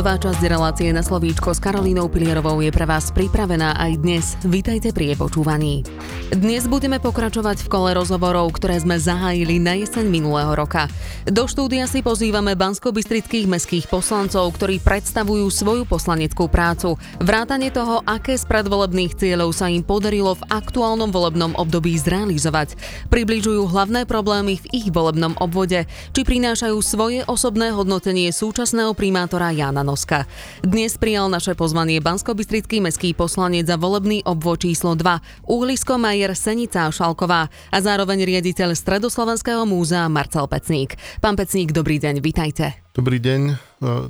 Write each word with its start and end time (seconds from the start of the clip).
Nová 0.00 0.16
časť 0.16 0.48
relácie 0.48 0.88
na 0.96 1.04
slovíčko 1.04 1.52
s 1.52 1.60
Karolínou 1.60 2.08
Pilierovou 2.08 2.64
je 2.64 2.72
pre 2.72 2.88
vás 2.88 3.12
pripravená 3.12 3.76
aj 3.76 4.00
dnes. 4.00 4.32
Vítajte 4.48 4.96
pri 4.96 5.12
jej 5.12 5.18
počúvaní. 5.20 5.84
Dnes 6.32 6.64
budeme 6.64 6.96
pokračovať 6.96 7.60
v 7.60 7.68
kole 7.68 7.92
rozhovorov, 7.92 8.48
ktoré 8.56 8.80
sme 8.80 8.96
zahájili 8.96 9.60
na 9.60 9.76
jeseň 9.76 10.08
minulého 10.08 10.56
roka. 10.56 10.88
Do 11.28 11.44
štúdia 11.44 11.84
si 11.84 12.00
pozývame 12.00 12.56
bansko-bystrických 12.56 13.44
mestských 13.44 13.92
poslancov, 13.92 14.48
ktorí 14.56 14.80
predstavujú 14.80 15.44
svoju 15.52 15.84
poslaneckú 15.84 16.48
prácu. 16.48 16.96
Vrátane 17.20 17.68
toho, 17.68 18.00
aké 18.08 18.40
z 18.40 18.48
predvolebných 18.48 19.20
cieľov 19.20 19.52
sa 19.52 19.68
im 19.68 19.84
podarilo 19.84 20.32
v 20.32 20.48
aktuálnom 20.48 21.12
volebnom 21.12 21.52
období 21.60 21.92
zrealizovať. 22.00 22.72
Približujú 23.12 23.68
hlavné 23.68 24.08
problémy 24.08 24.64
v 24.64 24.66
ich 24.80 24.88
volebnom 24.88 25.36
obvode, 25.36 25.84
či 26.16 26.20
prinášajú 26.24 26.80
svoje 26.80 27.20
osobné 27.28 27.68
hodnotenie 27.76 28.32
súčasného 28.32 28.96
primátora 28.96 29.52
Jana 29.52 29.89
Noska. 29.90 30.30
Dnes 30.62 30.94
prijal 30.94 31.26
naše 31.26 31.58
pozvanie 31.58 31.98
bansko 31.98 32.38
mestský 32.78 33.10
poslanec 33.10 33.66
za 33.66 33.74
volebný 33.74 34.22
obvod 34.22 34.62
číslo 34.62 34.94
2 34.94 35.50
Uhlisko 35.50 35.98
Majer 35.98 36.30
Senica 36.38 36.86
Šalková 36.94 37.50
a 37.50 37.78
zároveň 37.82 38.22
riaditeľ 38.22 38.78
Stredoslovenského 38.78 39.66
múzea 39.66 40.06
Marcel 40.06 40.46
Pecník. 40.46 40.94
Pán 41.18 41.34
Pecník, 41.34 41.74
dobrý 41.74 41.98
deň, 41.98 42.22
vitajte. 42.22 42.78
Dobrý 42.94 43.18
deň, 43.18 43.40
e, 43.50 43.54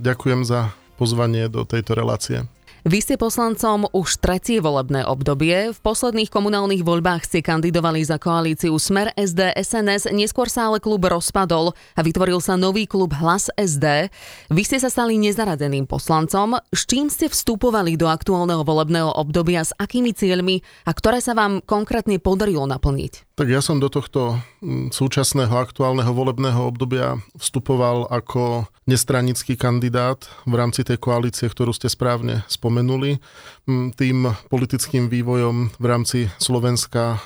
ďakujem 0.05 0.45
za 0.45 0.77
pozvanie 1.01 1.49
do 1.49 1.65
tejto 1.65 1.97
relácie. 1.97 2.45
Vy 2.81 3.05
ste 3.05 3.21
poslancom 3.21 3.93
už 3.93 4.25
tretie 4.25 4.57
volebné 4.57 5.05
obdobie. 5.05 5.69
V 5.69 5.79
posledných 5.85 6.33
komunálnych 6.33 6.81
voľbách 6.81 7.29
ste 7.29 7.45
kandidovali 7.45 8.01
za 8.01 8.17
koalíciu 8.17 8.73
Smer 8.81 9.13
SD 9.21 9.53
SNS, 9.53 10.09
neskôr 10.17 10.49
sa 10.49 10.73
ale 10.73 10.81
klub 10.81 11.05
rozpadol 11.05 11.77
a 11.77 12.01
vytvoril 12.01 12.41
sa 12.41 12.57
nový 12.57 12.89
klub 12.89 13.13
Hlas 13.13 13.53
SD. 13.53 14.09
Vy 14.49 14.63
ste 14.65 14.81
sa 14.81 14.89
stali 14.89 15.21
nezaradeným 15.21 15.85
poslancom. 15.85 16.57
S 16.73 16.89
čím 16.89 17.13
ste 17.13 17.29
vstupovali 17.29 18.01
do 18.01 18.09
aktuálneho 18.09 18.65
volebného 18.65 19.13
obdobia, 19.13 19.61
s 19.61 19.77
akými 19.77 20.17
cieľmi 20.17 20.65
a 20.89 20.97
ktoré 20.97 21.21
sa 21.21 21.37
vám 21.37 21.61
konkrétne 21.61 22.17
podarilo 22.17 22.65
naplniť? 22.65 23.30
Tak 23.41 23.49
ja 23.49 23.65
som 23.65 23.81
do 23.81 23.89
tohto 23.89 24.37
mm, 24.61 24.93
súčasného 24.93 25.57
aktuálneho 25.57 26.13
volebného 26.13 26.61
obdobia 26.61 27.17
vstupoval 27.41 28.05
ako 28.13 28.69
nestranický 28.85 29.57
kandidát 29.57 30.29
v 30.45 30.61
rámci 30.61 30.85
tej 30.85 31.01
koalície, 31.01 31.49
ktorú 31.49 31.73
ste 31.73 31.89
správne 31.89 32.45
spomenuli. 32.53 33.17
Mm, 33.65 33.97
tým 33.97 34.29
politickým 34.53 35.09
vývojom 35.09 35.73
v 35.73 35.87
rámci 35.89 36.29
Slovenska 36.37 37.25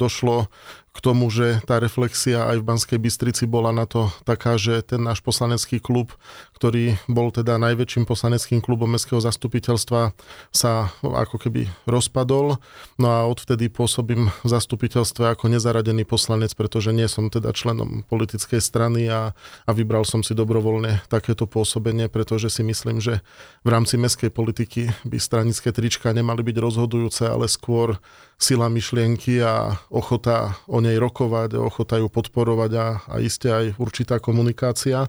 došlo 0.00 0.48
k 0.90 0.98
tomu, 0.98 1.28
že 1.28 1.60
tá 1.68 1.76
reflexia 1.76 2.48
aj 2.48 2.56
v 2.56 2.66
Banskej 2.66 2.98
Bystrici 2.98 3.44
bola 3.44 3.70
na 3.70 3.84
to 3.84 4.08
taká, 4.24 4.56
že 4.56 4.80
ten 4.80 5.04
náš 5.04 5.20
poslanecký 5.20 5.76
klub, 5.76 6.16
ktorý 6.60 7.00
bol 7.08 7.32
teda 7.32 7.56
najväčším 7.56 8.04
poslaneckým 8.04 8.60
klubom 8.60 8.92
mestského 8.92 9.16
zastupiteľstva, 9.16 10.12
sa 10.52 10.92
ako 11.00 11.40
keby 11.40 11.72
rozpadol. 11.88 12.60
No 13.00 13.08
a 13.08 13.24
odvtedy 13.24 13.72
pôsobím 13.72 14.28
v 14.44 14.48
zastupiteľstve 14.52 15.32
ako 15.32 15.48
nezaradený 15.48 16.04
poslanec, 16.04 16.52
pretože 16.52 16.92
nie 16.92 17.08
som 17.08 17.32
teda 17.32 17.56
členom 17.56 18.04
politickej 18.04 18.60
strany 18.60 19.08
a, 19.08 19.32
a 19.64 19.70
vybral 19.72 20.04
som 20.04 20.20
si 20.20 20.36
dobrovoľne 20.36 21.00
takéto 21.08 21.48
pôsobenie, 21.48 22.12
pretože 22.12 22.52
si 22.52 22.60
myslím, 22.60 23.00
že 23.00 23.24
v 23.64 23.68
rámci 23.72 23.96
mestskej 23.96 24.28
politiky 24.28 24.92
by 25.08 25.16
stranické 25.16 25.72
trička 25.72 26.12
nemali 26.12 26.44
byť 26.44 26.56
rozhodujúce, 26.60 27.24
ale 27.24 27.48
skôr 27.48 27.96
sila 28.40 28.72
myšlienky 28.72 29.40
a 29.44 29.80
ochota 29.92 30.56
o 30.64 30.80
nej 30.80 30.96
rokovať, 30.96 31.60
ochota 31.60 32.00
ju 32.00 32.08
podporovať 32.08 32.70
a, 32.76 32.86
a 33.04 33.14
iste 33.20 33.52
aj 33.52 33.76
určitá 33.76 34.16
komunikácia. 34.16 35.08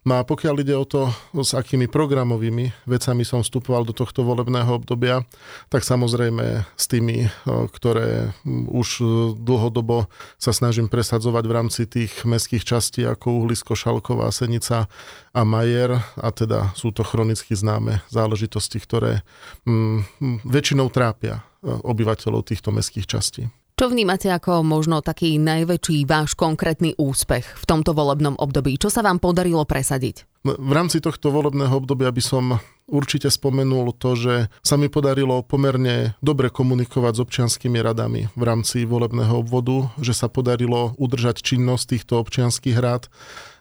No 0.00 0.16
a 0.16 0.24
pokiaľ 0.24 0.64
ide 0.64 0.72
o 0.72 0.88
to, 0.88 1.12
s 1.36 1.52
akými 1.52 1.84
programovými 1.84 2.88
vecami 2.88 3.20
som 3.20 3.44
vstupoval 3.44 3.84
do 3.84 3.92
tohto 3.92 4.24
volebného 4.24 4.80
obdobia, 4.80 5.28
tak 5.68 5.84
samozrejme 5.84 6.64
s 6.72 6.84
tými, 6.88 7.28
ktoré 7.44 8.32
už 8.48 9.04
dlhodobo 9.36 10.08
sa 10.40 10.56
snažím 10.56 10.88
presadzovať 10.88 11.44
v 11.44 11.52
rámci 11.52 11.82
tých 11.84 12.24
mestských 12.24 12.64
častí 12.64 13.04
ako 13.04 13.44
Uhlisko, 13.44 13.76
Šalková, 13.76 14.32
Senica 14.32 14.88
a 15.36 15.40
Majer 15.44 16.00
a 16.16 16.28
teda 16.32 16.72
sú 16.72 16.96
to 16.96 17.04
chronicky 17.04 17.52
známe 17.52 18.00
záležitosti, 18.08 18.80
ktoré 18.80 19.20
mm, 19.68 20.48
väčšinou 20.48 20.88
trápia 20.88 21.44
obyvateľov 21.60 22.48
týchto 22.48 22.72
mestských 22.72 23.04
častí. 23.04 23.52
Čo 23.80 23.88
vnímate 23.88 24.28
ako 24.28 24.60
možno 24.60 25.00
taký 25.00 25.40
najväčší 25.40 26.04
váš 26.04 26.36
konkrétny 26.36 27.00
úspech 27.00 27.48
v 27.48 27.64
tomto 27.64 27.96
volebnom 27.96 28.36
období? 28.36 28.76
Čo 28.76 28.92
sa 28.92 29.00
vám 29.00 29.16
podarilo 29.16 29.64
presadiť? 29.64 30.44
No, 30.44 30.52
v 30.52 30.72
rámci 30.76 31.00
tohto 31.00 31.32
volebného 31.32 31.80
obdobia 31.80 32.12
by 32.12 32.20
som 32.20 32.60
určite 32.84 33.32
spomenul 33.32 33.96
to, 33.96 34.20
že 34.20 34.34
sa 34.60 34.76
mi 34.76 34.92
podarilo 34.92 35.40
pomerne 35.40 36.12
dobre 36.20 36.52
komunikovať 36.52 37.12
s 37.16 37.22
občianskými 37.24 37.80
radami 37.80 38.28
v 38.36 38.42
rámci 38.44 38.84
volebného 38.84 39.40
obvodu, 39.40 39.88
že 39.96 40.12
sa 40.12 40.28
podarilo 40.28 40.92
udržať 41.00 41.40
činnosť 41.40 41.96
týchto 41.96 42.20
občianských 42.20 42.76
rád 42.76 43.08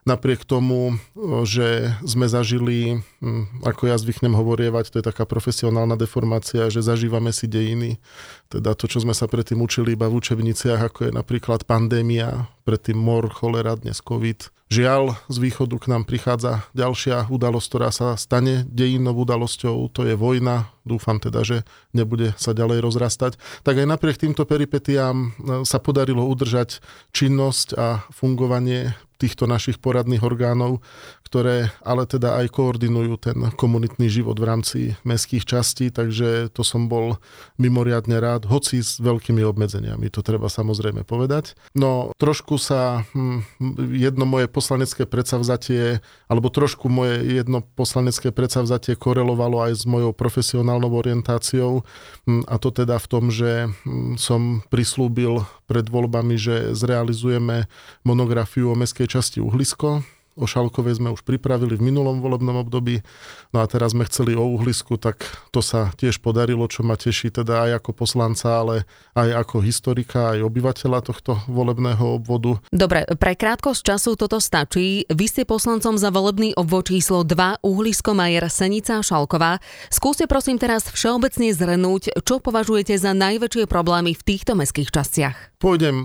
napriek 0.09 0.41
tomu, 0.41 0.97
že 1.45 1.93
sme 2.01 2.25
zažili, 2.25 3.05
hm, 3.21 3.61
ako 3.61 3.93
ja 3.93 3.95
zvyknem 4.01 4.33
hovorievať, 4.33 4.89
to 4.89 4.97
je 4.99 5.05
taká 5.05 5.29
profesionálna 5.29 5.93
deformácia, 5.93 6.73
že 6.73 6.81
zažívame 6.81 7.29
si 7.29 7.45
dejiny, 7.45 8.01
teda 8.49 8.73
to, 8.73 8.89
čo 8.89 9.05
sme 9.05 9.13
sa 9.13 9.29
predtým 9.29 9.61
učili 9.61 9.93
iba 9.93 10.09
v 10.09 10.17
učebniciach, 10.17 10.81
ako 10.81 10.99
je 11.07 11.11
napríklad 11.13 11.69
pandémia, 11.69 12.49
predtým 12.65 12.97
mor, 12.97 13.29
cholera, 13.29 13.77
dnes 13.77 14.01
COVID. 14.01 14.49
Žiaľ, 14.69 15.17
z 15.33 15.37
východu 15.41 15.81
k 15.81 15.89
nám 15.89 16.05
prichádza 16.05 16.61
ďalšia 16.77 17.25
udalosť, 17.33 17.67
ktorá 17.73 17.89
sa 17.89 18.13
stane 18.13 18.69
dejinnou 18.69 19.17
udalosťou, 19.17 19.89
to 19.89 20.05
je 20.05 20.13
vojna, 20.13 20.69
dúfam 20.85 21.17
teda, 21.17 21.41
že 21.41 21.65
nebude 21.89 22.37
sa 22.37 22.53
ďalej 22.53 22.85
rozrastať. 22.85 23.41
Tak 23.65 23.81
aj 23.81 23.89
napriek 23.89 24.21
týmto 24.21 24.45
peripetiám 24.45 25.15
hm, 25.17 25.65
sa 25.65 25.81
podarilo 25.81 26.21
udržať 26.29 26.85
činnosť 27.13 27.67
a 27.81 28.05
fungovanie 28.13 28.93
týchto 29.19 29.43
našich 29.45 29.83
poradných 29.83 30.23
orgánov, 30.23 30.79
ktoré 31.29 31.69
ale 31.85 32.09
teda 32.09 32.41
aj 32.41 32.49
koordinujú 32.49 33.21
ten 33.21 33.37
komunitný 33.53 34.09
život 34.09 34.33
v 34.41 34.49
rámci 34.49 34.79
mestských 35.05 35.45
častí, 35.45 35.93
takže 35.93 36.49
to 36.49 36.65
som 36.65 36.89
bol 36.89 37.21
mimoriadne 37.61 38.17
rád, 38.17 38.49
hoci 38.49 38.81
s 38.81 38.97
veľkými 38.97 39.45
obmedzeniami, 39.45 40.09
to 40.09 40.25
treba 40.25 40.49
samozrejme 40.49 41.05
povedať. 41.05 41.53
No 41.77 42.17
trošku 42.17 42.57
sa 42.57 43.05
hm, 43.13 43.45
jedno 43.93 44.25
moje 44.25 44.49
poslanecké 44.49 45.05
predsavzatie, 45.05 46.01
alebo 46.25 46.49
trošku 46.49 46.89
moje 46.89 47.21
jedno 47.29 47.61
poslanecké 47.77 48.33
predsavzatie 48.33 48.97
korelovalo 48.97 49.61
aj 49.69 49.73
s 49.77 49.83
mojou 49.85 50.09
profesionálnou 50.17 50.89
orientáciou 50.89 51.85
hm, 52.25 52.49
a 52.49 52.57
to 52.57 52.73
teda 52.73 52.97
v 52.97 53.05
tom, 53.05 53.29
že 53.29 53.69
hm, 53.69 54.17
som 54.17 54.65
prislúbil 54.73 55.45
pred 55.69 55.85
voľbami, 55.85 56.33
že 56.41 56.73
zrealizujeme 56.73 57.69
monografiu 58.01 58.73
o 58.73 58.79
mestskej 58.79 59.05
časti 59.05 59.37
Uhlisko, 59.37 60.01
O 60.39 60.47
Šalkovej 60.47 61.03
sme 61.03 61.11
už 61.11 61.27
pripravili 61.27 61.75
v 61.75 61.91
minulom 61.91 62.23
volebnom 62.23 62.63
období, 62.63 63.03
no 63.51 63.59
a 63.59 63.67
teraz 63.67 63.91
sme 63.91 64.07
chceli 64.07 64.39
o 64.39 64.47
uhlisku, 64.55 64.95
tak 64.95 65.27
to 65.51 65.59
sa 65.59 65.91
tiež 65.99 66.23
podarilo, 66.23 66.63
čo 66.71 66.87
ma 66.87 66.95
teší 66.95 67.27
teda 67.35 67.67
aj 67.67 67.83
ako 67.83 67.91
poslanca, 67.91 68.63
ale 68.63 68.87
aj 69.19 69.43
ako 69.43 69.59
historika, 69.59 70.31
aj 70.31 70.47
obyvateľa 70.47 70.99
tohto 71.03 71.43
volebného 71.51 72.15
obvodu. 72.15 72.63
Dobre, 72.71 73.03
pre 73.19 73.35
krátkosť 73.35 73.81
času 73.83 74.15
toto 74.15 74.39
stačí. 74.39 75.03
Vy 75.11 75.25
ste 75.27 75.43
poslancom 75.43 75.99
za 75.99 76.07
volebný 76.07 76.55
obvod 76.55 76.87
číslo 76.87 77.27
2 77.27 77.59
Uhlisko 77.59 78.15
Majer 78.15 78.47
Senica 78.47 79.03
Šalková. 79.03 79.59
Skúste 79.91 80.23
prosím 80.23 80.55
teraz 80.55 80.87
všeobecne 80.87 81.51
zhrnúť, 81.51 82.23
čo 82.23 82.39
považujete 82.39 82.95
za 82.95 83.11
najväčšie 83.11 83.67
problémy 83.67 84.15
v 84.15 84.21
týchto 84.23 84.55
mestských 84.55 84.87
častiach. 84.87 85.59
Pôjdem 85.59 85.95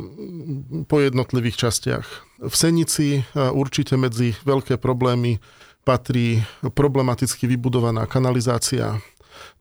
po 0.90 0.98
jednotlivých 0.98 1.70
častiach. 1.70 2.33
V 2.42 2.54
Senici 2.54 3.22
určite 3.34 3.94
medzi 3.94 4.34
veľké 4.42 4.76
problémy 4.80 5.38
patrí 5.84 6.40
problematicky 6.72 7.44
vybudovaná 7.44 8.08
kanalizácia, 8.08 8.98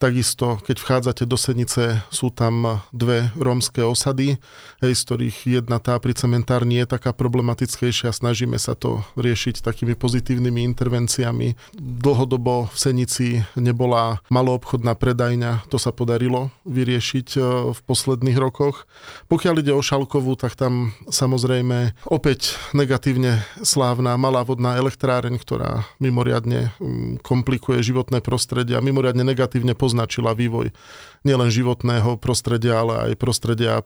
Takisto, 0.03 0.59
keď 0.59 0.83
vchádzate 0.83 1.23
do 1.23 1.39
Senice, 1.39 2.03
sú 2.11 2.27
tam 2.27 2.83
dve 2.91 3.31
rómske 3.39 3.87
osady, 3.87 4.35
hej, 4.83 4.93
z 4.99 5.01
ktorých 5.07 5.37
jedna 5.63 5.79
tá 5.79 5.95
pri 5.95 6.11
cementárni 6.11 6.83
je 6.83 6.91
taká 6.91 7.15
problematickejšia. 7.15 8.11
Snažíme 8.11 8.59
sa 8.59 8.75
to 8.75 8.99
riešiť 9.15 9.63
takými 9.63 9.95
pozitívnymi 9.95 10.67
intervenciami. 10.75 11.55
Dlhodobo 11.79 12.67
v 12.67 12.75
Senici 12.75 13.47
nebola 13.55 14.19
maloobchodná 14.27 14.91
predajňa, 14.99 15.71
to 15.71 15.79
sa 15.79 15.95
podarilo 15.95 16.51
vyriešiť 16.67 17.27
e, 17.33 17.41
v 17.71 17.79
posledných 17.87 18.35
rokoch. 18.35 18.83
Pokiaľ 19.31 19.63
ide 19.63 19.71
o 19.71 19.79
Šalkovú, 19.79 20.35
tak 20.35 20.59
tam 20.59 20.91
samozrejme 21.07 21.95
opäť 22.11 22.59
negatívne 22.75 23.39
slávna 23.63 24.19
malá 24.19 24.43
vodná 24.43 24.75
elektráreň, 24.75 25.39
ktorá 25.39 25.87
mimoriadne 26.03 26.75
mm, 26.75 27.23
komplikuje 27.23 27.79
životné 27.79 28.19
prostredie 28.19 28.75
a 28.75 28.83
mimoriadne 28.83 29.23
negatívne 29.23 29.71
pozná 29.79 29.92
poznačila 29.93 30.33
vývoj 30.33 30.73
nielen 31.21 31.53
životného 31.53 32.17
prostredia, 32.17 32.81
ale 32.81 33.13
aj 33.13 33.21
prostredia 33.21 33.85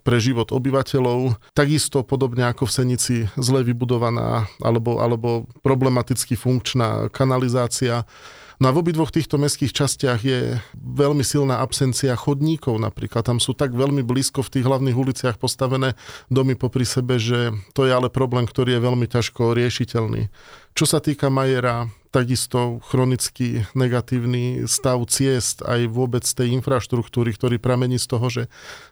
pre 0.00 0.16
život 0.16 0.48
obyvateľov. 0.48 1.36
Takisto 1.52 2.00
podobne 2.00 2.48
ako 2.48 2.64
v 2.64 2.72
Senici 2.72 3.16
zle 3.36 3.60
vybudovaná 3.60 4.48
alebo, 4.64 5.04
alebo 5.04 5.44
problematicky 5.60 6.40
funkčná 6.40 7.12
kanalizácia 7.12 8.08
No 8.62 8.70
a 8.70 8.76
v 8.78 8.86
obidvoch 8.86 9.10
týchto 9.10 9.42
mestských 9.42 9.74
častiach 9.74 10.22
je 10.22 10.54
veľmi 10.78 11.26
silná 11.26 11.58
absencia 11.58 12.14
chodníkov 12.14 12.78
napríklad. 12.78 13.26
Tam 13.26 13.42
sú 13.42 13.58
tak 13.58 13.74
veľmi 13.74 14.06
blízko 14.06 14.46
v 14.46 14.52
tých 14.54 14.64
hlavných 14.70 14.94
uliciach 14.94 15.34
postavené 15.34 15.98
domy 16.30 16.54
popri 16.54 16.86
sebe, 16.86 17.18
že 17.18 17.50
to 17.74 17.82
je 17.82 17.90
ale 17.90 18.06
problém, 18.06 18.46
ktorý 18.46 18.78
je 18.78 18.86
veľmi 18.86 19.10
ťažko 19.10 19.58
riešiteľný. 19.58 20.30
Čo 20.78 20.86
sa 20.86 21.02
týka 21.02 21.26
Majera, 21.26 21.90
takisto 22.14 22.78
chronický 22.86 23.66
negatívny 23.74 24.70
stav 24.70 25.02
ciest 25.10 25.66
aj 25.66 25.90
vôbec 25.90 26.22
tej 26.22 26.54
infraštruktúry, 26.54 27.34
ktorý 27.34 27.58
pramení 27.58 27.98
z 27.98 28.06
toho, 28.06 28.30
že 28.30 28.42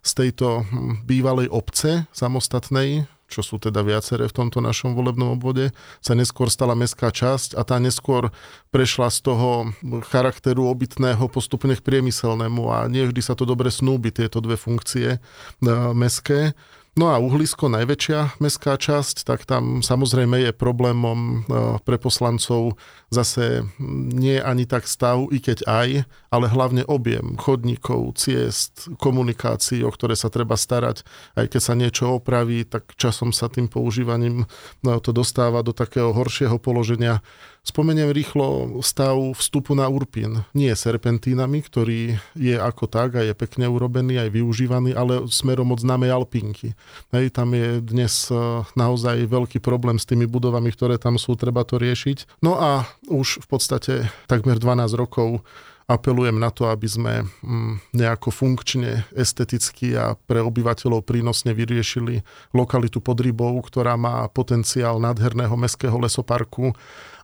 z 0.03 0.11
tejto 0.19 0.67
hm, 0.67 1.07
bývalej 1.07 1.47
obce 1.47 2.11
samostatnej, 2.11 3.07
čo 3.31 3.47
sú 3.47 3.63
teda 3.63 3.87
viaceré 3.87 4.27
v 4.27 4.35
tomto 4.35 4.59
našom 4.59 4.99
volebnom 4.99 5.39
obvode, 5.39 5.71
sa 6.03 6.19
neskôr 6.19 6.51
stala 6.51 6.75
mestská 6.75 7.15
časť 7.15 7.55
a 7.55 7.63
tá 7.63 7.79
neskôr 7.79 8.35
prešla 8.75 9.09
z 9.15 9.19
toho 9.31 9.71
charakteru 10.11 10.67
obytného 10.67 11.31
postupne 11.31 11.79
k 11.79 11.87
priemyselnému 11.87 12.67
a 12.75 12.91
nie 12.91 13.07
vždy 13.07 13.23
sa 13.23 13.39
to 13.39 13.47
dobre 13.47 13.71
snúbi, 13.71 14.11
tieto 14.11 14.43
dve 14.43 14.59
funkcie 14.59 15.17
uh, 15.17 15.95
mestské. 15.95 16.59
No 17.01 17.09
a 17.09 17.17
Uhlisko, 17.17 17.73
najväčšia 17.73 18.37
mestská 18.45 18.77
časť, 18.77 19.25
tak 19.25 19.49
tam 19.49 19.81
samozrejme 19.81 20.37
je 20.45 20.53
problémom 20.53 21.19
e, 21.19 21.37
pre 21.81 21.97
poslancov 21.97 22.77
zase 23.09 23.65
nie 24.13 24.37
ani 24.37 24.69
tak 24.69 24.85
stav, 24.85 25.25
i 25.33 25.41
keď 25.41 25.65
aj, 25.65 26.05
ale 26.29 26.47
hlavne 26.53 26.85
objem 26.85 27.41
chodníkov, 27.41 28.21
ciest, 28.21 28.93
komunikácií, 29.01 29.81
o 29.81 29.89
ktoré 29.89 30.13
sa 30.13 30.29
treba 30.29 30.61
starať. 30.61 31.01
Aj 31.41 31.49
keď 31.49 31.61
sa 31.65 31.73
niečo 31.73 32.21
opraví, 32.21 32.69
tak 32.69 32.93
časom 33.01 33.33
sa 33.33 33.49
tým 33.49 33.73
používaním 33.73 34.45
no, 34.85 35.01
to 35.01 35.17
dostáva 35.17 35.65
do 35.65 35.73
takého 35.73 36.13
horšieho 36.13 36.61
položenia, 36.61 37.25
Spomeniem 37.61 38.09
rýchlo 38.09 38.81
stav 38.81 39.21
vstupu 39.37 39.77
na 39.77 39.85
Urpin. 39.85 40.49
Nie 40.57 40.73
serpentínami, 40.73 41.61
ktorý 41.61 42.17
je 42.33 42.57
ako 42.57 42.89
tak 42.89 43.21
a 43.21 43.23
je 43.23 43.37
pekne 43.37 43.69
urobený, 43.69 44.17
aj 44.17 44.33
využívaný, 44.33 44.97
ale 44.97 45.29
smerom 45.29 45.77
od 45.77 45.85
známej 45.85 46.09
Alpinky. 46.09 46.73
Hej, 47.13 47.37
tam 47.37 47.53
je 47.53 47.85
dnes 47.85 48.33
e, 48.33 48.65
naozaj 48.81 49.29
veľký 49.29 49.61
problém 49.61 50.01
s 50.01 50.09
tými 50.09 50.25
budovami, 50.25 50.73
ktoré 50.73 50.97
tam 50.97 51.21
sú, 51.21 51.37
treba 51.37 51.61
to 51.69 51.77
riešiť. 51.77 52.41
No 52.41 52.57
a 52.57 52.89
už 53.13 53.45
v 53.45 53.47
podstate 53.47 53.93
takmer 54.25 54.57
12 54.57 54.97
rokov 54.97 55.45
apelujem 55.91 56.39
na 56.39 56.55
to, 56.55 56.71
aby 56.71 56.87
sme 56.87 57.15
mm, 57.27 57.91
nejako 57.91 58.31
funkčne, 58.31 59.03
esteticky 59.11 59.99
a 59.99 60.15
pre 60.15 60.39
obyvateľov 60.39 61.03
prínosne 61.03 61.51
vyriešili 61.51 62.23
lokalitu 62.55 63.03
pod 63.03 63.19
Rybou, 63.19 63.59
ktorá 63.67 63.99
má 63.99 64.31
potenciál 64.31 65.03
nádherného 65.03 65.59
mestského 65.59 65.99
lesoparku 65.99 66.71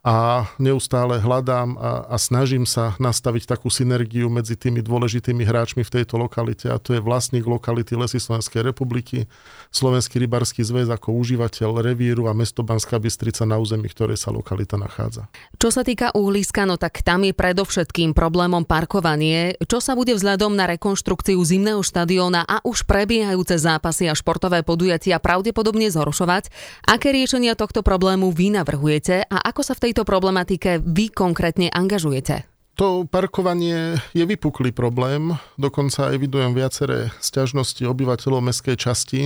a 0.07 0.47
neustále 0.55 1.19
hľadám 1.19 1.75
a, 1.75 2.07
a 2.07 2.15
snažím 2.15 2.63
sa 2.63 2.95
nastaviť 2.95 3.43
takú 3.43 3.67
synergiu 3.67 4.31
medzi 4.31 4.55
tými 4.55 4.79
dôležitými 4.79 5.43
hráčmi 5.43 5.83
v 5.83 5.93
tejto 5.99 6.15
lokalite 6.15 6.71
a 6.71 6.79
to 6.79 6.95
je 6.95 7.03
vlastník 7.03 7.43
lokality 7.43 7.91
Lesy 7.99 8.23
Slovenskej 8.23 8.63
republiky, 8.63 9.27
Slovenský 9.67 10.23
rybarský 10.23 10.63
zväz 10.63 10.87
ako 10.87 11.11
užívateľ 11.11 11.83
revíru 11.83 12.31
a 12.31 12.33
mesto 12.33 12.63
Banská 12.63 13.03
Bystrica 13.03 13.43
na 13.43 13.59
území, 13.59 13.91
ktoré 13.91 14.15
sa 14.15 14.31
lokalita 14.31 14.79
nachádza. 14.79 15.27
Čo 15.59 15.75
sa 15.75 15.83
týka 15.83 16.15
uhliska, 16.15 16.63
no 16.63 16.79
tak 16.79 17.03
tam 17.03 17.27
je 17.27 17.35
predovšetkým 17.35 18.15
problémom 18.15 18.63
parkovanie. 18.63 19.59
Čo 19.67 19.83
sa 19.83 19.91
bude 19.99 20.15
vzhľadom 20.15 20.55
na 20.55 20.71
rekonštrukciu 20.71 21.35
zimného 21.43 21.83
štadióna 21.83 22.47
a 22.47 22.63
už 22.63 22.87
prebiehajúce 22.87 23.59
zápasy 23.59 24.07
a 24.07 24.15
športové 24.15 24.63
podujatia 24.63 25.19
pravdepodobne 25.19 25.91
zhoršovať? 25.91 26.47
Aké 26.87 27.11
riešenia 27.11 27.59
tohto 27.59 27.83
problému 27.83 28.31
vy 28.31 28.55
navrhujete 28.55 29.27
a 29.27 29.43
ako 29.43 29.67
sa 29.67 29.75
v 29.75 29.89
tejto 29.89 29.96
tejto 29.97 30.13
problematike 30.13 30.77
vy 30.77 31.09
konkrétne 31.09 31.73
angažujete? 31.73 32.45
To 32.77 33.09
parkovanie 33.09 33.97
je 34.13 34.21
vypuklý 34.21 34.69
problém, 34.69 35.33
dokonca 35.57 36.13
evidujem 36.13 36.53
viaceré 36.53 37.09
sťažnosti 37.17 37.81
obyvateľov 37.81 38.45
mestskej 38.45 38.77
časti, 38.77 39.21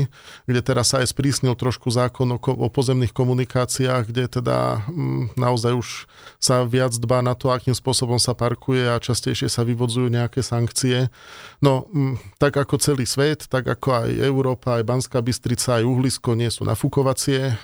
kde 0.48 0.62
teraz 0.64 0.96
sa 0.96 1.04
aj 1.04 1.12
sprísnil 1.12 1.60
trošku 1.60 1.92
zákon 1.92 2.32
o, 2.32 2.40
o 2.40 2.68
pozemných 2.72 3.12
komunikáciách, 3.12 4.08
kde 4.08 4.40
teda 4.40 4.88
m, 4.88 5.28
mm, 5.28 5.36
naozaj 5.36 5.76
už 5.76 6.08
sa 6.40 6.64
viac 6.64 6.96
dbá 6.96 7.20
na 7.20 7.36
to, 7.36 7.52
akým 7.52 7.76
spôsobom 7.76 8.24
sa 8.24 8.32
parkuje 8.32 8.88
a 8.88 9.04
častejšie 9.04 9.52
sa 9.52 9.68
vyvodzujú 9.68 10.08
nejaké 10.08 10.40
sankcie. 10.40 11.12
No, 11.60 11.92
m, 11.92 12.16
mm, 12.16 12.40
tak 12.40 12.56
ako 12.56 12.80
celý 12.80 13.04
svet, 13.04 13.52
tak 13.52 13.68
ako 13.68 14.08
aj 14.08 14.32
Európa, 14.32 14.80
aj 14.80 14.88
Banská 14.88 15.20
Bystrica, 15.20 15.76
aj 15.76 15.84
Uhlisko 15.84 16.40
nie 16.40 16.48
sú 16.48 16.64
nafúkovacie. 16.64 17.60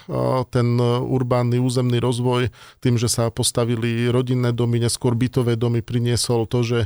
Ten 0.52 0.68
urbánny 0.84 1.64
územný 1.64 2.04
rozvoj 2.04 2.52
tým, 2.84 3.00
že 3.00 3.08
sa 3.08 3.32
postavili 3.32 4.12
rodinné 4.12 4.52
domy, 4.52 4.84
neskôr 4.84 5.16
bytové 5.16 5.56
domy, 5.56 5.77
mi 5.78 5.86
priniesol 5.86 6.50
to, 6.50 6.66
že 6.66 6.80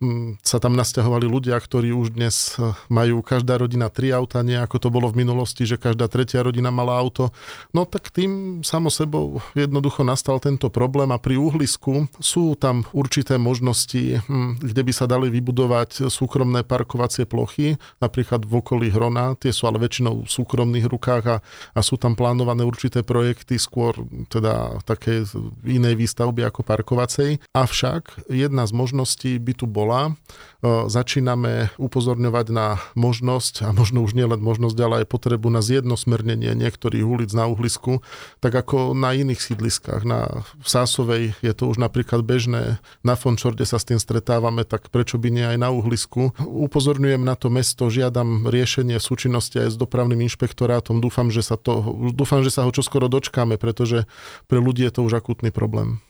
mm, 0.00 0.40
sa 0.40 0.56
tam 0.56 0.72
nasťahovali 0.72 1.28
ľudia, 1.28 1.60
ktorí 1.60 1.92
už 1.92 2.16
dnes 2.16 2.56
eh, 2.56 2.72
majú 2.88 3.20
každá 3.20 3.60
rodina 3.60 3.92
tri 3.92 4.08
auta, 4.16 4.40
nie 4.40 4.56
ako 4.56 4.80
to 4.80 4.88
bolo 4.88 5.12
v 5.12 5.20
minulosti, 5.20 5.68
že 5.68 5.76
každá 5.76 6.08
tretia 6.08 6.40
rodina 6.40 6.72
mala 6.72 6.96
auto. 6.96 7.28
No 7.76 7.84
tak 7.84 8.08
tým 8.08 8.64
samo 8.64 8.88
sebou 8.88 9.44
jednoducho 9.52 10.00
nastal 10.00 10.40
tento 10.40 10.72
problém 10.72 11.12
a 11.12 11.20
pri 11.20 11.36
uhlisku 11.36 12.08
sú 12.16 12.56
tam 12.56 12.88
určité 12.96 13.36
možnosti, 13.36 14.24
hm, 14.24 14.64
kde 14.64 14.82
by 14.82 14.92
sa 14.96 15.04
dali 15.04 15.28
vybudovať 15.28 16.08
súkromné 16.08 16.64
parkovacie 16.64 17.28
plochy, 17.28 17.76
napríklad 18.00 18.48
v 18.48 18.52
okolí 18.64 18.88
Hrona, 18.88 19.36
tie 19.36 19.52
sú 19.52 19.68
ale 19.68 19.82
väčšinou 19.82 20.24
v 20.24 20.30
súkromných 20.30 20.86
rukách 20.88 21.24
a, 21.28 21.36
a 21.76 21.80
sú 21.84 22.00
tam 22.00 22.16
plánované 22.16 22.64
určité 22.64 23.04
projekty, 23.04 23.60
skôr 23.60 23.92
teda 24.32 24.80
také 24.86 25.26
inej 25.66 25.98
výstavby 25.98 26.46
ako 26.46 26.62
parkovacej. 26.62 27.42
Avšak 27.52 28.30
jedna 28.38 28.64
z 28.64 28.72
možností 28.72 29.36
by 29.42 29.52
tu 29.58 29.66
bola. 29.66 30.14
E, 30.58 30.90
začíname 30.90 31.70
upozorňovať 31.78 32.46
na 32.54 32.82
možnosť, 32.94 33.66
a 33.66 33.74
možno 33.74 34.02
už 34.06 34.14
nielen 34.14 34.38
možnosť, 34.38 34.76
ale 34.78 34.94
aj 35.02 35.10
potrebu 35.10 35.50
na 35.50 35.62
zjednosmernenie 35.62 36.54
niektorých 36.54 37.06
ulic 37.06 37.30
na 37.34 37.50
uhlisku, 37.50 38.02
tak 38.38 38.54
ako 38.54 38.94
na 38.94 39.14
iných 39.14 39.38
sídliskách. 39.38 40.02
Na 40.02 40.42
Sásovej 40.62 41.34
je 41.42 41.52
to 41.54 41.70
už 41.70 41.78
napríklad 41.78 42.22
bežné, 42.22 42.82
na 43.06 43.14
Fončorde 43.14 43.62
sa 43.66 43.78
s 43.78 43.86
tým 43.86 44.02
stretávame, 44.02 44.66
tak 44.66 44.90
prečo 44.90 45.18
by 45.18 45.28
nie 45.30 45.46
aj 45.46 45.58
na 45.58 45.70
uhlisku. 45.70 46.34
Upozorňujem 46.42 47.22
na 47.22 47.38
to 47.38 47.50
mesto, 47.50 47.86
žiadam 47.86 48.50
riešenie 48.50 48.98
v 48.98 49.04
súčinnosti 49.04 49.58
aj 49.62 49.74
s 49.74 49.76
dopravným 49.76 50.22
inšpektorátom. 50.26 50.98
Dúfam, 50.98 51.30
že 51.30 51.46
sa, 51.46 51.54
to, 51.54 51.82
dúfam, 52.10 52.42
že 52.42 52.50
sa 52.50 52.66
ho 52.66 52.70
čoskoro 52.74 53.06
dočkáme, 53.06 53.58
pretože 53.58 54.10
pre 54.50 54.58
ľudí 54.58 54.82
je 54.86 54.92
to 54.94 55.06
už 55.06 55.18
akútny 55.18 55.54
problém. 55.54 56.02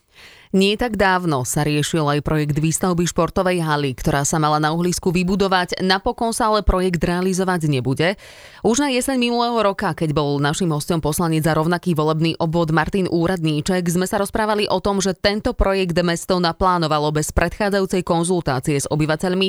Nie 0.49 0.81
tak 0.81 0.97
dávno 0.97 1.45
sa 1.45 1.61
riešil 1.61 2.09
aj 2.09 2.25
projekt 2.25 2.57
výstavby 2.57 3.05
športovej 3.05 3.61
haly, 3.61 3.93
ktorá 3.93 4.25
sa 4.25 4.41
mala 4.41 4.57
na 4.57 4.73
uhlisku 4.73 5.13
vybudovať, 5.13 5.85
napokon 5.85 6.33
sa 6.33 6.49
ale 6.49 6.65
projekt 6.65 7.05
realizovať 7.05 7.69
nebude. 7.69 8.17
Už 8.65 8.81
na 8.81 8.89
jeseň 8.89 9.21
minulého 9.21 9.61
roka, 9.61 9.93
keď 9.93 10.17
bol 10.17 10.41
našim 10.41 10.73
hostom 10.73 11.05
poslanec 11.05 11.45
za 11.45 11.53
rovnaký 11.53 11.93
volebný 11.93 12.41
obvod 12.41 12.73
Martin 12.73 13.13
Úradníček, 13.13 13.85
sme 13.93 14.09
sa 14.09 14.17
rozprávali 14.17 14.65
o 14.73 14.81
tom, 14.81 15.05
že 15.05 15.13
tento 15.13 15.53
projekt 15.53 16.01
mesto 16.01 16.41
naplánovalo 16.41 17.13
bez 17.13 17.29
predchádzajúcej 17.29 18.01
konzultácie 18.01 18.81
s 18.81 18.89
obyvateľmi. 18.89 19.49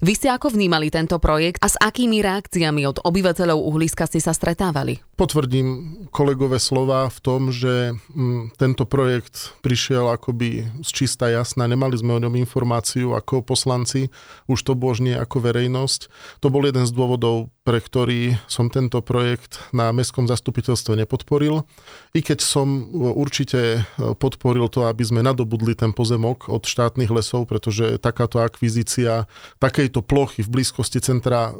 Vy 0.00 0.12
ste 0.16 0.32
ako 0.32 0.56
vnímali 0.56 0.88
tento 0.88 1.20
projekt 1.20 1.60
a 1.60 1.68
s 1.68 1.76
akými 1.76 2.24
reakciami 2.24 2.88
od 2.88 3.04
obyvateľov 3.04 3.68
uhliska 3.68 4.08
ste 4.08 4.24
sa 4.24 4.32
stretávali? 4.32 5.07
Potvrdím 5.18 5.98
kolegové 6.14 6.62
slova 6.62 7.10
v 7.10 7.18
tom, 7.18 7.50
že 7.50 7.98
mm, 8.14 8.54
tento 8.54 8.86
projekt 8.86 9.58
prišiel 9.66 10.06
ako 10.06 10.28
akoby 10.28 10.68
z 10.84 10.90
čistá 10.92 11.32
jasná, 11.32 11.64
nemali 11.64 11.96
sme 11.96 12.12
o 12.12 12.20
ňom 12.20 12.36
informáciu 12.36 13.16
ako 13.16 13.40
poslanci, 13.40 14.12
už 14.44 14.60
to 14.60 14.76
božne 14.76 15.16
ako 15.16 15.40
verejnosť. 15.40 16.12
To 16.44 16.52
bol 16.52 16.68
jeden 16.68 16.84
z 16.84 16.92
dôvodov, 16.92 17.48
pre 17.64 17.80
ktorý 17.80 18.36
som 18.44 18.68
tento 18.68 19.00
projekt 19.00 19.56
na 19.72 19.88
mestskom 19.88 20.28
zastupiteľstve 20.28 21.00
nepodporil. 21.00 21.64
I 22.12 22.20
keď 22.20 22.44
som 22.44 22.92
určite 22.92 23.88
podporil 24.20 24.68
to, 24.68 24.84
aby 24.84 25.00
sme 25.00 25.24
nadobudli 25.24 25.72
ten 25.72 25.96
pozemok 25.96 26.52
od 26.52 26.68
štátnych 26.68 27.08
lesov, 27.08 27.48
pretože 27.48 27.96
takáto 27.96 28.44
akvizícia 28.44 29.24
takejto 29.56 30.04
plochy 30.04 30.44
v 30.44 30.60
blízkosti 30.60 31.00
centra 31.00 31.56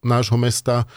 nášho 0.00 0.40
mesta 0.40 0.88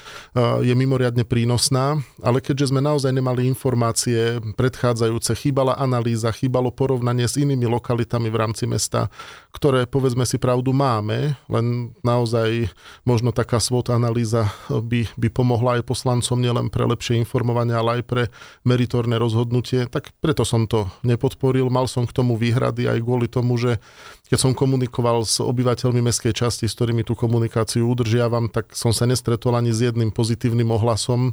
je 0.63 0.71
mimoriadne 0.71 1.27
prínosná, 1.43 1.99
ale 2.23 2.39
keďže 2.39 2.71
sme 2.71 2.79
naozaj 2.79 3.11
nemali 3.11 3.43
informácie 3.51 4.39
predchádzajúce, 4.55 5.35
chýbala 5.35 5.75
analýza, 5.75 6.31
chýbalo 6.31 6.71
porovnanie 6.71 7.27
s 7.27 7.35
inými 7.35 7.67
lokalitami 7.67 8.31
v 8.31 8.39
rámci 8.39 8.63
mesta, 8.63 9.11
ktoré 9.51 9.83
povedzme 9.83 10.23
si 10.23 10.39
pravdu 10.39 10.71
máme, 10.71 11.35
len 11.51 11.91
naozaj 11.99 12.71
možno 13.03 13.35
taká 13.35 13.59
svota 13.59 13.91
analýza 13.91 14.55
by, 14.71 15.03
by 15.19 15.27
pomohla 15.35 15.83
aj 15.83 15.83
poslancom 15.83 16.39
nielen 16.39 16.71
pre 16.71 16.87
lepšie 16.87 17.19
informovanie, 17.19 17.75
ale 17.75 17.99
aj 17.99 18.03
pre 18.07 18.23
meritorné 18.63 19.19
rozhodnutie, 19.19 19.91
tak 19.91 20.15
preto 20.23 20.47
som 20.47 20.63
to 20.63 20.87
nepodporil. 21.03 21.67
Mal 21.67 21.91
som 21.91 22.07
k 22.07 22.15
tomu 22.15 22.39
výhrady 22.39 22.87
aj 22.87 23.03
kvôli 23.03 23.27
tomu, 23.27 23.59
že 23.59 23.83
keď 24.31 24.39
som 24.39 24.55
komunikoval 24.55 25.27
s 25.27 25.43
obyvateľmi 25.43 25.99
mestskej 25.99 26.31
časti, 26.31 26.71
s 26.71 26.73
ktorými 26.79 27.03
tú 27.03 27.19
komunikáciu 27.19 27.83
udržiavam, 27.83 28.47
tak 28.47 28.71
som 28.71 28.95
sa 28.95 29.03
nestretol 29.03 29.59
ani 29.59 29.75
s 29.75 29.83
jedným 29.83 30.15
pozitívnym 30.15 30.71
ohlasom 30.71 31.32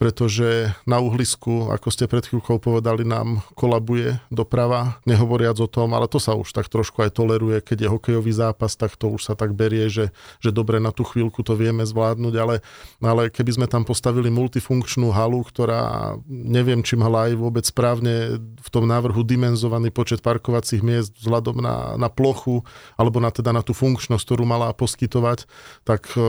pretože 0.00 0.72
na 0.88 0.96
uhlisku, 0.96 1.68
ako 1.68 1.92
ste 1.92 2.08
pred 2.08 2.24
chvíľkou 2.24 2.56
povedali, 2.56 3.04
nám 3.04 3.44
kolabuje 3.52 4.16
doprava, 4.32 4.96
nehovoriac 5.04 5.60
o 5.60 5.68
tom, 5.68 5.92
ale 5.92 6.08
to 6.08 6.16
sa 6.16 6.32
už 6.32 6.56
tak 6.56 6.72
trošku 6.72 7.04
aj 7.04 7.12
toleruje, 7.12 7.60
keď 7.60 7.84
je 7.84 7.92
hokejový 7.92 8.32
zápas, 8.32 8.72
tak 8.80 8.96
to 8.96 9.12
už 9.12 9.28
sa 9.28 9.36
tak 9.36 9.52
berie, 9.52 9.92
že, 9.92 10.08
že 10.40 10.56
dobre 10.56 10.80
na 10.80 10.88
tú 10.88 11.04
chvíľku 11.04 11.44
to 11.44 11.52
vieme 11.52 11.84
zvládnuť, 11.84 12.34
ale, 12.40 12.64
ale 13.04 13.28
keby 13.28 13.60
sme 13.60 13.66
tam 13.68 13.84
postavili 13.84 14.32
multifunkčnú 14.32 15.12
halu, 15.12 15.44
ktorá 15.44 16.16
neviem, 16.24 16.80
či 16.80 16.96
mala 16.96 17.28
aj 17.28 17.36
vôbec 17.36 17.68
správne 17.68 18.40
v 18.40 18.68
tom 18.72 18.88
návrhu 18.88 19.20
dimenzovaný 19.20 19.92
počet 19.92 20.24
parkovacích 20.24 20.80
miest 20.80 21.12
vzhľadom 21.20 21.60
na, 21.60 22.00
na 22.00 22.08
plochu, 22.08 22.64
alebo 22.96 23.20
na, 23.20 23.28
teda 23.28 23.52
na 23.52 23.60
tú 23.60 23.76
funkčnosť, 23.76 24.24
ktorú 24.24 24.48
mala 24.48 24.72
poskytovať, 24.72 25.44
tak 25.84 26.08
e, 26.16 26.24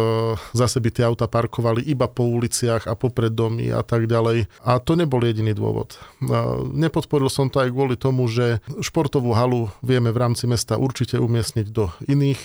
zase 0.51 0.83
by 0.83 0.91
tie 0.91 1.07
auta 1.07 1.31
parkovali 1.31 1.87
iba 1.87 2.11
po 2.11 2.27
uliciach 2.27 2.91
a 2.91 2.99
popred 2.99 3.31
domy 3.31 3.60
problémy 3.61 3.77
a 3.77 3.81
tak 3.85 4.09
ďalej. 4.09 4.49
A 4.65 4.81
to 4.81 4.97
nebol 4.97 5.21
jediný 5.21 5.53
dôvod. 5.53 5.97
Nepodporil 6.73 7.29
som 7.29 7.49
to 7.53 7.61
aj 7.61 7.69
kvôli 7.69 7.95
tomu, 7.97 8.25
že 8.25 8.59
športovú 8.81 9.37
halu 9.37 9.69
vieme 9.85 10.09
v 10.09 10.17
rámci 10.17 10.49
mesta 10.49 10.77
určite 10.81 11.21
umiestniť 11.21 11.67
do 11.69 11.93
iných 12.09 12.41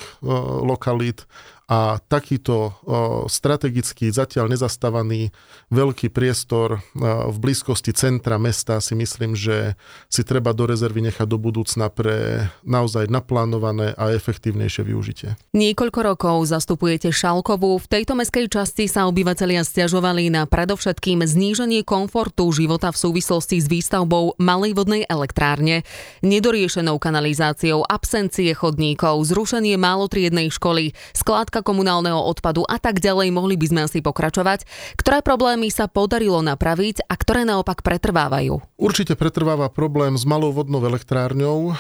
lokalít 0.67 1.25
a 1.67 1.99
takýto 1.99 2.79
strategický, 3.27 4.15
zatiaľ 4.15 4.55
nezastávaný 4.55 5.35
veľký 5.75 6.15
priestor 6.15 6.79
v 6.95 7.37
blízkosti 7.43 7.91
centra 7.91 8.39
mesta 8.39 8.79
si 8.79 8.95
myslím, 8.95 9.35
že 9.35 9.75
si 10.07 10.23
treba 10.23 10.55
do 10.55 10.71
rezervy 10.71 11.11
nechať 11.11 11.27
do 11.27 11.43
budúcna 11.43 11.91
pre 11.91 12.47
naozaj 12.63 13.11
naplánované 13.11 13.99
a 13.99 14.15
efektívnejšie 14.15 14.83
využitie. 14.87 15.35
Niekoľko 15.59 16.01
rokov 16.07 16.37
zastupujete 16.55 17.11
Šalkovú. 17.11 17.83
V 17.83 17.91
tejto 17.91 18.15
meskej 18.15 18.47
časti 18.47 18.87
sa 18.87 19.11
obyvatelia 19.11 19.67
stiažovali 19.67 20.31
na 20.31 20.47
predovšetkým 20.47 21.27
zníženie 21.27 21.83
komfortu 21.83 22.47
života 22.55 22.95
v 22.95 23.01
súvislosti 23.03 23.59
s 23.59 23.67
výstavbou 23.67 24.39
malej 24.39 24.79
vodnej 24.79 25.03
elektrárne, 25.11 25.83
nedoriešenou 26.23 27.03
kanalizáciou, 27.03 27.83
absencie 27.83 28.55
chodníkov, 28.55 29.19
zrušenie 29.27 29.75
málotriednej 29.75 30.47
školy, 30.55 30.95
skládka 31.11 31.56
otázka 31.57 31.73
komunálneho 31.73 32.21
odpadu 32.21 32.69
a 32.69 32.77
tak 32.77 33.01
ďalej, 33.01 33.33
mohli 33.33 33.57
by 33.57 33.67
sme 33.73 33.81
asi 33.89 34.05
pokračovať. 34.05 34.69
Ktoré 35.01 35.25
problémy 35.25 35.73
sa 35.73 35.89
podarilo 35.89 36.45
napraviť 36.45 37.09
a 37.09 37.17
ktoré 37.17 37.49
naopak 37.49 37.81
pretrvávajú? 37.81 38.61
Určite 38.77 39.17
pretrváva 39.17 39.73
problém 39.73 40.21
s 40.21 40.29
malou 40.29 40.53
vodnou 40.53 40.85
elektrárňou. 40.85 41.73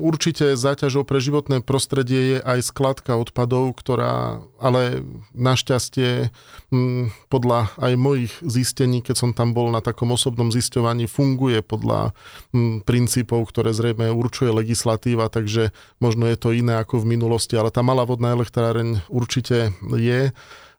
Určite 0.00 0.56
záťažou 0.56 1.04
pre 1.04 1.20
životné 1.20 1.60
prostredie 1.60 2.36
je 2.36 2.38
aj 2.40 2.72
skladka 2.72 3.20
odpadov, 3.20 3.76
ktorá 3.76 4.40
ale 4.56 5.04
našťastie 5.36 6.32
podľa 7.28 7.68
aj 7.76 7.92
mojich 8.00 8.32
zistení, 8.40 9.04
keď 9.04 9.16
som 9.20 9.30
tam 9.36 9.52
bol 9.52 9.68
na 9.68 9.84
takom 9.84 10.08
osobnom 10.16 10.48
zisťovaní, 10.48 11.04
funguje 11.04 11.60
podľa 11.60 12.16
princípov, 12.88 13.52
ktoré 13.52 13.76
zrejme 13.76 14.08
určuje 14.08 14.48
legislatíva, 14.48 15.28
takže 15.28 15.76
možno 16.00 16.24
je 16.32 16.36
to 16.40 16.56
iné 16.56 16.80
ako 16.80 17.04
v 17.04 17.12
minulosti, 17.12 17.60
ale 17.60 17.68
tá 17.68 17.84
malá 17.84 18.08
vodná 18.08 18.32
elektráreň 18.32 19.04
určite 19.12 19.76
je. 19.84 20.32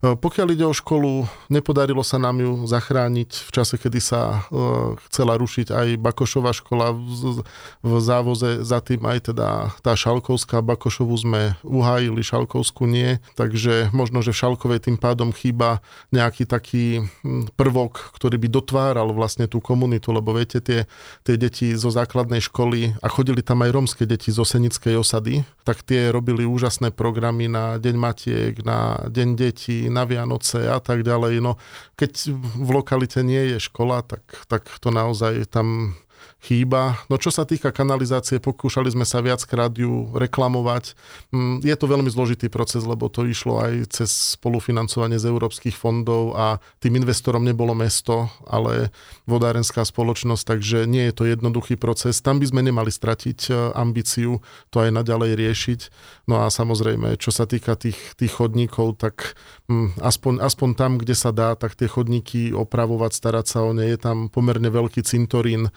E, 0.03 0.19
pokiaľ 0.19 0.47
ide 0.51 0.67
o 0.67 0.75
školu, 0.75 1.23
nepodarilo 1.47 2.03
sa 2.03 2.19
nám 2.19 2.43
ju 2.43 2.51
zachrániť 2.67 3.47
v 3.47 3.49
čase, 3.55 3.79
kedy 3.79 4.03
sa 4.03 4.43
e, 4.51 4.59
chcela 5.07 5.39
rušiť 5.39 5.71
aj 5.71 5.87
Bakošová 5.95 6.51
škola 6.51 6.91
v 6.91 7.91
závoze, 8.03 8.67
za 8.67 8.83
tým 8.83 8.99
aj 9.07 9.31
teda 9.31 9.71
tá 9.79 9.95
Šalkovská. 9.95 10.59
Bakošovu 10.59 11.15
sme 11.15 11.41
uhájili, 11.63 12.19
Šalkovskú 12.19 12.83
nie, 12.83 13.23
takže 13.39 13.95
možno, 13.95 14.19
že 14.19 14.35
v 14.35 14.39
Šalkovej 14.43 14.91
tým 14.91 14.99
pádom 14.99 15.31
chýba 15.31 15.79
nejaký 16.11 16.43
taký 16.43 17.07
prvok, 17.55 18.11
ktorý 18.19 18.35
by 18.35 18.47
dotváral 18.51 19.07
vlastne 19.15 19.47
tú 19.47 19.63
komunitu, 19.63 20.11
lebo 20.11 20.35
viete, 20.35 20.59
tie, 20.59 20.83
tie 21.23 21.39
deti 21.39 21.71
zo 21.79 21.87
základnej 21.87 22.43
školy 22.43 22.99
a 22.99 23.07
chodili 23.07 23.39
tam 23.39 23.63
aj 23.63 23.71
romské 23.71 24.03
deti 24.03 24.35
zo 24.35 24.43
Senickej 24.43 24.99
osady, 24.99 25.47
tak 25.63 25.81
tie 25.87 26.11
robili 26.11 26.43
úžasné 26.43 26.91
programy 26.91 27.47
na 27.47 27.79
Deň 27.79 27.95
Matiek, 27.95 28.53
na 28.67 28.99
Deň 29.07 29.29
detí, 29.39 29.87
na 29.87 30.03
Vianoce 30.03 30.67
a 30.67 30.83
tak 30.83 31.07
ďalej. 31.07 31.39
No, 31.39 31.55
keď 31.95 32.35
v 32.35 32.69
lokalite 32.69 33.23
nie 33.23 33.55
je 33.55 33.57
škola, 33.63 34.03
tak, 34.03 34.23
tak 34.51 34.67
to 34.83 34.91
naozaj 34.91 35.47
tam 35.47 35.95
chýba. 36.43 36.99
No 37.07 37.15
čo 37.15 37.31
sa 37.31 37.47
týka 37.47 37.71
kanalizácie, 37.71 38.43
pokúšali 38.43 38.91
sme 38.91 39.07
sa 39.07 39.23
viackrát 39.23 39.71
ju 39.71 40.11
reklamovať. 40.11 40.91
Mm, 41.31 41.63
je 41.63 41.75
to 41.79 41.85
veľmi 41.87 42.11
zložitý 42.11 42.51
proces, 42.51 42.83
lebo 42.83 43.07
to 43.07 43.23
išlo 43.23 43.63
aj 43.63 43.95
cez 43.95 44.35
spolufinancovanie 44.35 45.15
z 45.15 45.31
európskych 45.31 45.73
fondov 45.73 46.35
a 46.35 46.59
tým 46.83 46.99
investorom 46.99 47.47
nebolo 47.47 47.71
mesto, 47.71 48.27
ale 48.43 48.91
vodárenská 49.23 49.87
spoločnosť, 49.87 50.43
takže 50.43 50.77
nie 50.83 51.07
je 51.07 51.13
to 51.15 51.23
jednoduchý 51.23 51.79
proces. 51.79 52.19
Tam 52.19 52.43
by 52.43 52.45
sme 52.51 52.61
nemali 52.67 52.91
stratiť 52.91 53.39
e, 53.47 53.51
ambíciu 53.71 54.43
to 54.67 54.83
aj 54.83 54.91
naďalej 54.91 55.39
riešiť. 55.39 55.79
No 56.27 56.43
a 56.43 56.51
samozrejme, 56.51 57.15
čo 57.15 57.31
sa 57.31 57.47
týka 57.47 57.79
tých, 57.79 58.19
tých 58.19 58.35
chodníkov, 58.35 58.99
tak 58.99 59.39
mm, 59.71 60.03
aspoň, 60.03 60.43
aspoň 60.43 60.69
tam, 60.75 60.91
kde 60.99 61.15
sa 61.15 61.31
dá, 61.31 61.55
tak 61.55 61.79
tie 61.79 61.87
chodníky 61.87 62.51
opravovať, 62.51 63.11
starať 63.15 63.45
sa 63.47 63.59
o 63.63 63.71
ne. 63.71 63.87
Je 63.87 63.99
tam 63.99 64.27
pomerne 64.27 64.67
veľký 64.67 65.07
cintorín, 65.07 65.71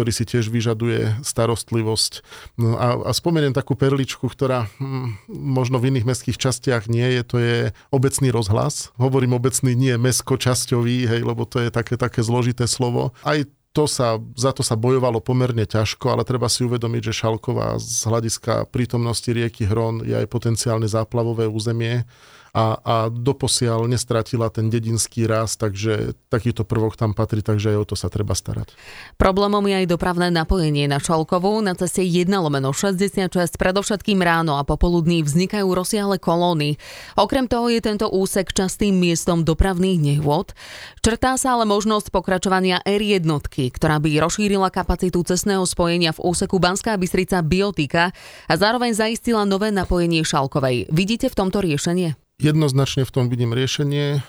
ktorý 0.00 0.16
si 0.16 0.24
tiež 0.24 0.48
vyžaduje 0.48 1.20
starostlivosť. 1.20 2.24
No 2.56 2.80
a, 2.80 3.04
a 3.04 3.12
spomeniem 3.12 3.52
takú 3.52 3.76
perličku, 3.76 4.32
ktorá 4.32 4.72
hm, 4.80 5.28
možno 5.28 5.76
v 5.76 5.92
iných 5.92 6.08
mestských 6.08 6.40
častiach 6.40 6.88
nie 6.88 7.04
je, 7.04 7.22
to 7.28 7.36
je 7.36 7.58
obecný 7.92 8.32
rozhlas. 8.32 8.96
Hovorím 8.96 9.36
obecný, 9.36 9.76
nie 9.76 10.00
mesko-časťový, 10.00 11.04
hej, 11.04 11.20
lebo 11.20 11.44
to 11.44 11.60
je 11.60 11.68
také, 11.68 12.00
také 12.00 12.24
zložité 12.24 12.64
slovo. 12.64 13.12
Aj 13.28 13.44
to 13.76 13.84
sa, 13.84 14.16
za 14.40 14.56
to 14.56 14.64
sa 14.64 14.72
bojovalo 14.72 15.20
pomerne 15.20 15.68
ťažko, 15.68 16.16
ale 16.16 16.24
treba 16.24 16.48
si 16.48 16.64
uvedomiť, 16.64 17.12
že 17.12 17.20
Šalková 17.20 17.76
z 17.76 18.00
hľadiska 18.08 18.72
prítomnosti 18.72 19.28
rieky 19.28 19.68
Hron 19.68 20.00
je 20.00 20.16
aj 20.16 20.32
potenciálne 20.32 20.88
záplavové 20.88 21.44
územie 21.44 22.08
a, 22.50 22.78
a 22.82 22.94
doposiaľ 23.08 23.86
nestratila 23.86 24.50
ten 24.50 24.66
dedinský 24.66 25.30
rast, 25.30 25.62
takže 25.62 26.18
takýto 26.26 26.66
prvok 26.66 26.98
tam 26.98 27.14
patrí, 27.14 27.46
takže 27.46 27.74
aj 27.74 27.78
o 27.78 27.88
to 27.88 27.96
sa 27.98 28.10
treba 28.10 28.34
starať. 28.34 28.74
Problémom 29.14 29.62
je 29.70 29.84
aj 29.84 29.86
dopravné 29.86 30.34
napojenie 30.34 30.90
na 30.90 30.98
Čalkovú. 30.98 31.62
Na 31.62 31.78
ceste 31.78 32.02
1 32.02 32.26
lomeno 32.26 32.74
66 32.74 33.30
predovšetkým 33.54 34.18
ráno 34.18 34.58
a 34.58 34.66
popoludní 34.66 35.22
vznikajú 35.22 35.66
rozsiahle 35.70 36.18
kolóny. 36.18 36.80
Okrem 37.14 37.46
toho 37.46 37.70
je 37.70 37.80
tento 37.82 38.10
úsek 38.10 38.50
častým 38.50 38.98
miestom 38.98 39.46
dopravných 39.46 39.98
nehôd. 39.98 40.52
Črtá 41.00 41.38
sa 41.38 41.54
ale 41.54 41.70
možnosť 41.70 42.10
pokračovania 42.10 42.82
R1, 42.82 43.26
ktorá 43.70 44.02
by 44.02 44.10
rozšírila 44.26 44.74
kapacitu 44.74 45.22
cestného 45.22 45.62
spojenia 45.62 46.10
v 46.10 46.22
úseku 46.26 46.58
Banská 46.58 46.98
Bystrica 46.98 47.40
Biotika 47.46 48.10
a 48.50 48.52
zároveň 48.58 48.92
zaistila 48.96 49.46
nové 49.46 49.70
napojenie 49.70 50.26
Šalkovej. 50.26 50.90
Vidíte 50.90 51.30
v 51.30 51.38
tomto 51.38 51.62
riešenie? 51.62 52.29
Jednoznačne 52.40 53.04
v 53.04 53.12
tom 53.12 53.28
vidím 53.28 53.52
riešenie. 53.52 54.24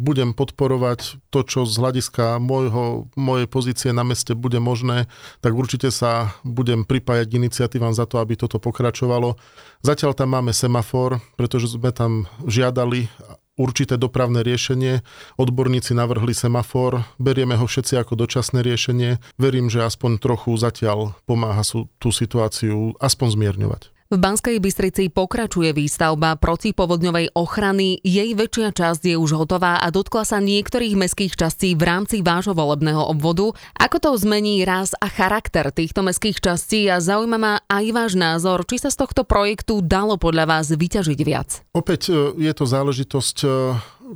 Budem 0.00 0.32
podporovať 0.32 1.20
to, 1.28 1.44
čo 1.44 1.68
z 1.68 1.76
hľadiska 1.76 2.40
môjho, 2.40 3.12
mojej 3.12 3.44
pozície 3.44 3.92
na 3.92 4.08
meste 4.08 4.32
bude 4.32 4.56
možné, 4.56 5.04
tak 5.44 5.52
určite 5.52 5.92
sa 5.92 6.32
budem 6.48 6.88
pripájať 6.88 7.28
k 7.28 7.36
iniciatívam 7.36 7.92
za 7.92 8.08
to, 8.08 8.24
aby 8.24 8.40
toto 8.40 8.56
pokračovalo. 8.56 9.36
Zatiaľ 9.84 10.16
tam 10.16 10.32
máme 10.32 10.56
semafor, 10.56 11.20
pretože 11.36 11.68
sme 11.68 11.92
tam 11.92 12.24
žiadali 12.48 13.12
určité 13.60 14.00
dopravné 14.00 14.40
riešenie. 14.40 15.04
Odborníci 15.36 15.92
navrhli 15.92 16.32
semafor, 16.32 17.04
berieme 17.20 17.60
ho 17.60 17.68
všetci 17.68 18.00
ako 18.00 18.16
dočasné 18.16 18.64
riešenie. 18.64 19.20
Verím, 19.36 19.68
že 19.68 19.84
aspoň 19.84 20.24
trochu 20.24 20.56
zatiaľ 20.56 21.12
pomáha 21.28 21.60
tú 22.00 22.08
situáciu 22.08 22.96
aspoň 22.96 23.28
zmierňovať. 23.36 23.91
V 24.12 24.20
Banskej 24.20 24.60
Bystrici 24.60 25.08
pokračuje 25.08 25.72
výstavba 25.72 26.36
protipovodňovej 26.36 27.32
ochrany, 27.32 27.96
jej 28.04 28.36
väčšia 28.36 28.76
časť 28.76 29.08
je 29.08 29.16
už 29.16 29.40
hotová 29.40 29.80
a 29.80 29.88
dotkla 29.88 30.28
sa 30.28 30.36
niektorých 30.36 31.00
mestských 31.00 31.32
častí 31.32 31.72
v 31.72 31.80
rámci 31.80 32.20
vášho 32.20 32.52
volebného 32.52 33.08
obvodu. 33.08 33.56
Ako 33.72 33.96
to 34.04 34.12
zmení 34.20 34.68
raz 34.68 34.92
a 35.00 35.08
charakter 35.08 35.72
týchto 35.72 36.04
mestských 36.04 36.44
častí 36.44 36.92
a 36.92 37.00
zaujíma 37.00 37.38
ma 37.40 37.54
aj 37.72 37.84
váš 37.88 38.12
názor, 38.12 38.68
či 38.68 38.84
sa 38.84 38.92
z 38.92 39.00
tohto 39.00 39.24
projektu 39.24 39.80
dalo 39.80 40.20
podľa 40.20 40.44
vás 40.44 40.68
vyťažiť 40.68 41.20
viac? 41.24 41.64
Opäť 41.72 42.12
e, 42.12 42.36
je 42.36 42.52
to 42.52 42.68
záležitosť 42.68 43.36
e, 43.40 43.48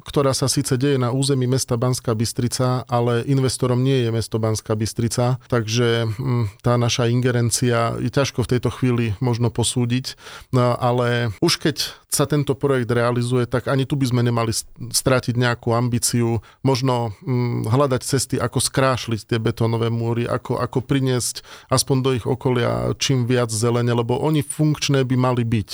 ktorá 0.04 0.36
sa 0.36 0.44
síce 0.46 0.76
deje 0.76 1.00
na 1.00 1.08
území 1.14 1.48
mesta 1.48 1.80
Banská 1.80 2.12
Bystrica, 2.12 2.84
ale 2.84 3.24
investorom 3.24 3.80
nie 3.80 4.04
je 4.04 4.10
mesto 4.12 4.36
Banská 4.36 4.76
Bystrica, 4.76 5.40
takže 5.48 6.04
hm, 6.12 6.60
tá 6.60 6.76
naša 6.76 7.08
ingerencia 7.08 7.96
je 7.96 8.12
ťažko 8.12 8.44
v 8.44 8.50
tejto 8.56 8.68
chvíli 8.68 9.16
možno 9.24 9.48
posúdiť, 9.48 10.18
no, 10.52 10.76
ale 10.76 11.32
už 11.40 11.56
keď 11.56 11.76
sa 12.12 12.28
tento 12.28 12.52
projekt 12.52 12.92
realizuje, 12.92 13.48
tak 13.48 13.68
ani 13.72 13.88
tu 13.88 13.96
by 13.96 14.08
sme 14.08 14.22
nemali 14.24 14.52
strátiť 14.92 15.36
nejakú 15.36 15.72
ambíciu, 15.72 16.44
možno 16.60 17.16
hm, 17.24 17.72
hľadať 17.72 18.02
cesty, 18.04 18.36
ako 18.36 18.60
skrášliť 18.60 19.32
tie 19.32 19.38
betónové 19.40 19.88
múry, 19.88 20.28
ako, 20.28 20.60
ako 20.60 20.84
priniesť 20.84 21.40
aspoň 21.72 21.96
do 22.04 22.10
ich 22.12 22.26
okolia 22.28 22.92
čím 23.00 23.24
viac 23.24 23.48
zelene, 23.48 23.92
lebo 23.92 24.20
oni 24.20 24.44
funkčné 24.44 25.04
by 25.04 25.16
mali 25.16 25.44
byť. 25.44 25.70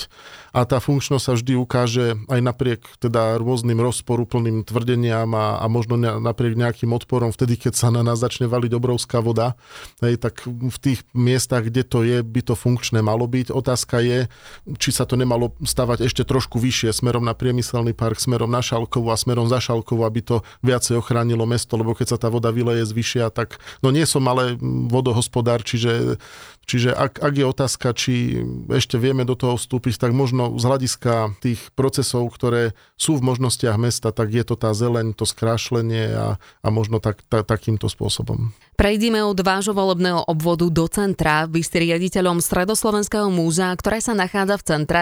A 0.53 0.69
tá 0.69 0.77
funkčnosť 0.77 1.23
sa 1.25 1.33
vždy 1.33 1.53
ukáže 1.57 2.13
aj 2.29 2.39
napriek 2.45 2.85
teda 3.01 3.41
rôznym 3.41 3.81
rozporom 3.81 4.12
rozporuplným 4.13 4.61
tvrdeniam 4.61 5.33
a, 5.33 5.57
a 5.57 5.65
možno 5.65 5.97
napriek 5.97 6.53
nejakým 6.53 6.93
odporom 6.93 7.33
vtedy, 7.33 7.57
keď 7.57 7.73
sa 7.73 7.89
na 7.89 8.05
nás 8.05 8.21
začne 8.21 8.45
valiť 8.45 8.71
obrovská 8.77 9.25
voda, 9.25 9.57
hej, 10.05 10.21
tak 10.21 10.45
v 10.45 10.77
tých 10.77 11.01
miestach, 11.17 11.65
kde 11.65 11.81
to 11.81 12.05
je, 12.05 12.21
by 12.21 12.45
to 12.45 12.53
funkčné 12.53 13.01
malo 13.01 13.25
byť. 13.25 13.49
Otázka 13.49 14.05
je, 14.05 14.29
či 14.77 14.89
sa 14.93 15.09
to 15.09 15.17
nemalo 15.17 15.57
stavať 15.65 16.05
ešte 16.05 16.21
trošku 16.21 16.61
vyššie 16.61 16.93
smerom 16.93 17.25
na 17.25 17.33
priemyselný 17.33 17.97
park, 17.97 18.21
smerom 18.21 18.53
na 18.53 18.61
Šalkovu 18.61 19.09
a 19.09 19.17
smerom 19.17 19.49
za 19.49 19.57
Šalkovu, 19.57 20.05
aby 20.05 20.21
to 20.21 20.45
viacej 20.61 21.01
ochránilo 21.01 21.49
mesto, 21.49 21.73
lebo 21.73 21.97
keď 21.97 22.13
sa 22.13 22.17
tá 22.21 22.29
voda 22.29 22.53
vyleje 22.53 22.85
zvyšia, 22.85 23.33
tak 23.33 23.57
no 23.81 23.89
nie 23.89 24.05
som 24.05 24.21
ale 24.29 24.55
vodohospodár, 24.61 25.65
čiže 25.65 26.21
Čiže 26.63 26.95
ak, 26.95 27.19
ak 27.19 27.33
je 27.35 27.45
otázka, 27.45 27.87
či 27.91 28.39
ešte 28.71 28.95
vieme 28.95 29.27
do 29.27 29.35
toho 29.35 29.59
vstúpiť, 29.59 29.99
tak 29.99 30.15
možno 30.15 30.55
z 30.55 30.63
hľadiska 30.63 31.35
tých 31.43 31.59
procesov, 31.75 32.31
ktoré 32.31 32.71
sú 32.95 33.19
v 33.19 33.25
možnostiach 33.35 33.75
mesta, 33.75 34.15
tak 34.15 34.31
je 34.31 34.47
to 34.47 34.55
tá 34.55 34.71
zeleň, 34.71 35.11
to 35.11 35.27
skrášlenie 35.27 36.15
a, 36.15 36.27
a 36.39 36.67
možno 36.71 37.03
tak, 37.03 37.19
ta, 37.27 37.43
takýmto 37.43 37.91
spôsobom. 37.91 38.55
Prejdime 38.83 39.23
od 39.23 39.39
vášho 39.39 39.71
volebného 39.71 40.27
obvodu 40.27 40.67
do 40.67 40.83
centra. 40.91 41.47
Vy 41.47 41.63
ste 41.63 41.87
riaditeľom 41.87 42.43
Stredoslovenského 42.43 43.31
múzea, 43.31 43.71
ktoré 43.79 44.03
sa 44.03 44.11
nachádza 44.11 44.59
v 44.59 44.63
centre. 44.67 45.01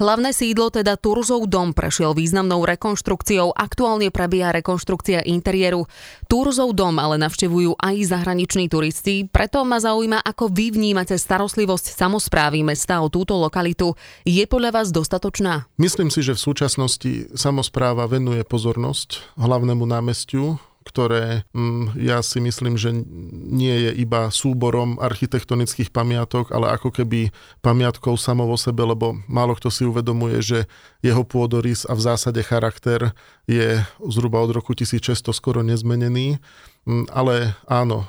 Hlavné 0.00 0.32
sídlo, 0.32 0.72
teda 0.72 0.96
Turzov 0.96 1.44
dom, 1.44 1.76
prešiel 1.76 2.16
významnou 2.16 2.64
rekonštrukciou. 2.64 3.52
Aktuálne 3.52 4.08
prebieha 4.08 4.48
rekonštrukcia 4.56 5.28
interiéru. 5.28 5.84
Turzov 6.24 6.72
dom 6.72 6.96
ale 6.96 7.20
navštevujú 7.20 7.76
aj 7.76 8.08
zahraniční 8.08 8.72
turisti, 8.72 9.28
preto 9.28 9.60
ma 9.60 9.76
zaujíma, 9.76 10.24
ako 10.24 10.48
vy 10.48 10.72
vnímate 10.72 11.20
starostlivosť 11.20 12.00
samozprávy 12.00 12.64
mesta 12.64 12.96
o 13.04 13.12
túto 13.12 13.36
lokalitu. 13.36 13.92
Je 14.24 14.48
podľa 14.48 14.80
vás 14.80 14.88
dostatočná? 14.88 15.68
Myslím 15.76 16.08
si, 16.08 16.24
že 16.24 16.32
v 16.32 16.48
súčasnosti 16.48 17.28
samozpráva 17.36 18.08
venuje 18.08 18.40
pozornosť 18.40 19.36
hlavnému 19.36 19.84
námestiu 19.84 20.56
ktoré 20.88 21.44
mm, 21.52 22.00
ja 22.00 22.24
si 22.24 22.40
myslím, 22.40 22.80
že 22.80 22.96
nie 23.32 23.76
je 23.88 23.92
iba 24.00 24.32
súborom 24.32 24.96
architektonických 24.96 25.92
pamiatok, 25.92 26.48
ale 26.50 26.72
ako 26.72 26.88
keby 26.88 27.28
pamiatkou 27.60 28.16
samo 28.16 28.48
vo 28.48 28.56
sebe, 28.56 28.80
lebo 28.88 29.20
málo 29.28 29.52
kto 29.52 29.68
si 29.68 29.84
uvedomuje, 29.84 30.40
že 30.40 30.58
jeho 31.04 31.22
pôdorys 31.22 31.84
a 31.84 31.92
v 31.92 32.04
zásade 32.08 32.40
charakter 32.40 33.12
je 33.44 33.84
zhruba 34.08 34.40
od 34.40 34.56
roku 34.56 34.72
1600 34.72 35.30
skoro 35.36 35.60
nezmenený. 35.60 36.40
Mm, 36.88 37.04
ale 37.12 37.52
áno, 37.68 38.08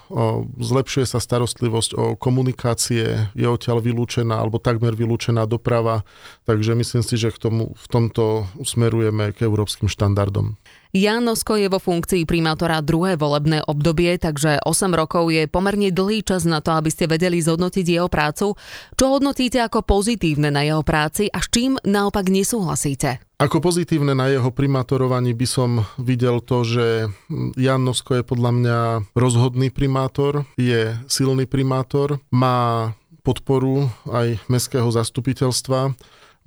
zlepšuje 0.56 1.04
sa 1.04 1.20
starostlivosť 1.20 1.92
o 2.00 2.06
komunikácie, 2.16 3.28
je 3.36 3.48
odtiaľ 3.48 3.84
vylúčená 3.84 4.40
alebo 4.40 4.56
takmer 4.56 4.96
vylúčená 4.96 5.44
doprava, 5.44 6.08
takže 6.48 6.80
myslím 6.80 7.04
si, 7.04 7.20
že 7.20 7.36
k 7.36 7.44
tomu, 7.44 7.76
v 7.76 7.88
tomto 7.92 8.48
smerujeme 8.64 9.36
k 9.36 9.44
európskym 9.44 9.92
štandardom. 9.92 10.56
Jan 10.90 11.22
Nosko 11.22 11.54
je 11.54 11.70
vo 11.70 11.78
funkcii 11.78 12.26
primátora 12.26 12.82
druhé 12.82 13.14
volebné 13.14 13.62
obdobie, 13.62 14.18
takže 14.18 14.58
8 14.66 14.90
rokov 14.98 15.30
je 15.30 15.46
pomerne 15.46 15.94
dlhý 15.94 16.26
čas 16.26 16.50
na 16.50 16.66
to, 16.66 16.74
aby 16.74 16.90
ste 16.90 17.06
vedeli 17.06 17.38
zhodnotiť 17.38 17.86
jeho 17.86 18.10
prácu. 18.10 18.58
Čo 18.98 19.06
hodnotíte 19.14 19.62
ako 19.62 19.86
pozitívne 19.86 20.50
na 20.50 20.66
jeho 20.66 20.82
práci 20.82 21.30
a 21.30 21.46
s 21.46 21.54
čím 21.54 21.78
naopak 21.86 22.34
nesúhlasíte? 22.34 23.22
Ako 23.38 23.62
pozitívne 23.62 24.18
na 24.18 24.34
jeho 24.34 24.50
primátorovaní 24.50 25.38
by 25.38 25.46
som 25.46 25.86
videl 26.02 26.42
to, 26.42 26.66
že 26.66 27.14
Jan 27.54 27.86
Nosko 27.86 28.18
je 28.18 28.24
podľa 28.26 28.52
mňa 28.58 28.78
rozhodný 29.14 29.70
primátor, 29.70 30.50
je 30.58 30.98
silný 31.06 31.46
primátor, 31.46 32.18
má 32.34 32.98
podporu 33.22 33.94
aj 34.10 34.42
mestského 34.50 34.90
zastupiteľstva 34.90 35.94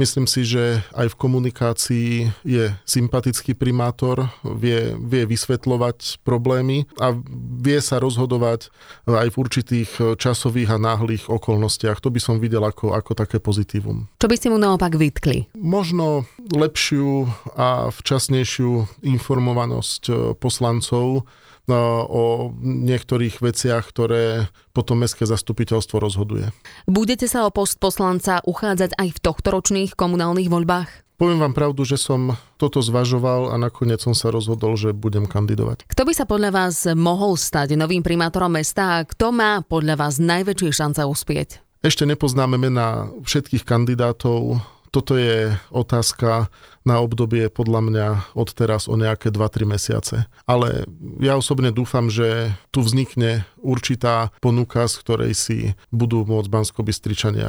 Myslím 0.01 0.25
si, 0.25 0.49
že 0.49 0.81
aj 0.97 1.13
v 1.13 1.19
komunikácii 1.21 2.11
je 2.49 2.73
sympatický 2.89 3.53
primátor, 3.53 4.33
vie, 4.41 4.97
vie 4.97 5.23
vysvetľovať 5.29 6.25
problémy 6.25 6.89
a 6.97 7.13
vie 7.61 7.79
sa 7.85 8.01
rozhodovať 8.01 8.73
aj 9.05 9.29
v 9.29 9.37
určitých 9.37 9.91
časových 10.17 10.75
a 10.75 10.79
náhlych 10.81 11.29
okolnostiach. 11.29 12.01
To 12.01 12.09
by 12.09 12.21
som 12.25 12.41
videl 12.41 12.65
ako, 12.65 12.97
ako 12.97 13.13
také 13.13 13.37
pozitívum. 13.37 14.09
Čo 14.17 14.33
by 14.33 14.37
ste 14.41 14.49
mu 14.49 14.57
naopak 14.57 14.97
vytkli? 14.97 15.53
Možno 15.61 16.25
lepšiu 16.51 17.29
a 17.53 17.93
včasnejšiu 17.93 19.05
informovanosť 19.05 20.35
poslancov 20.41 21.03
No, 21.03 21.29
o 21.71 22.51
niektorých 22.59 23.39
veciach, 23.39 23.87
ktoré 23.87 24.51
potom 24.75 24.99
mestské 24.99 25.29
zastupiteľstvo 25.29 26.03
rozhoduje. 26.03 26.51
Budete 26.91 27.31
sa 27.31 27.47
o 27.47 27.55
post 27.55 27.79
poslanca 27.79 28.43
uchádzať 28.43 28.99
aj 28.99 29.09
v 29.15 29.19
tohtoročných 29.23 29.95
komunálnych 29.95 30.51
voľbách? 30.51 30.91
Poviem 31.23 31.39
vám 31.39 31.55
pravdu, 31.55 31.87
že 31.87 32.03
som 32.03 32.35
toto 32.59 32.83
zvažoval 32.83 33.55
a 33.55 33.57
nakoniec 33.61 34.03
som 34.03 34.11
sa 34.11 34.35
rozhodol, 34.35 34.75
že 34.75 34.91
budem 34.91 35.23
kandidovať. 35.31 35.87
Kto 35.87 36.03
by 36.03 36.13
sa 36.19 36.27
podľa 36.27 36.51
vás 36.51 36.83
mohol 36.99 37.39
stať 37.39 37.79
novým 37.79 38.03
primátorom 38.03 38.51
mesta 38.51 38.99
a 38.99 39.07
kto 39.07 39.31
má 39.31 39.63
podľa 39.63 40.03
vás 40.03 40.19
najväčšie 40.19 40.75
šance 40.75 40.99
uspieť? 41.07 41.63
Ešte 41.87 42.11
nepoznáme 42.11 42.59
mena 42.59 43.07
všetkých 43.23 43.63
kandidátov 43.63 44.59
toto 44.93 45.17
je 45.17 45.57
otázka 45.73 46.53
na 46.85 47.01
obdobie 47.01 47.49
podľa 47.49 47.81
mňa 47.81 48.07
od 48.37 48.49
teraz 48.53 48.87
o 48.87 48.95
nejaké 49.01 49.33
2-3 49.33 49.65
mesiace. 49.65 50.29
Ale 50.45 50.85
ja 51.19 51.41
osobne 51.41 51.73
dúfam, 51.73 52.13
že 52.13 52.53
tu 52.69 52.85
vznikne 52.85 53.49
určitá 53.65 54.29
ponuka, 54.45 54.85
z 54.85 54.95
ktorej 55.01 55.33
si 55.33 55.59
budú 55.89 56.29
môcť 56.29 56.49
bansko 56.53 56.85